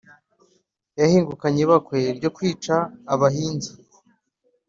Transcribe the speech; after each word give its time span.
yahingukanye 0.99 1.59
ibakwe 1.65 1.97
ryo 2.17 2.29
kwica 2.35 2.75
abahinza 3.13 3.71